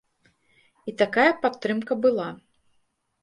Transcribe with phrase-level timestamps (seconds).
[0.91, 2.27] І такая падтрымка была.